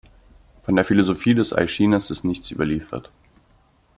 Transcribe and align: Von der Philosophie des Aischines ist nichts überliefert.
Von 0.63 0.75
der 0.75 0.83
Philosophie 0.83 1.35
des 1.35 1.53
Aischines 1.53 2.09
ist 2.09 2.23
nichts 2.23 2.49
überliefert. 2.49 3.11